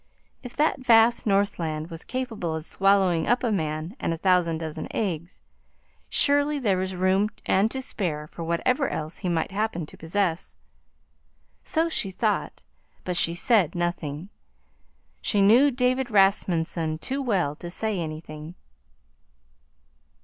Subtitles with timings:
[0.41, 4.87] If that vast Northland was capable of swallowing up a man and a thousand dozen
[4.89, 5.43] eggs,
[6.09, 10.55] surely there was room and to spare for whatever else he might happen to possess.
[11.61, 12.63] So she thought,
[13.03, 14.29] but she said nothing.
[15.21, 18.55] She knew David Rasmunsen too well to say anything.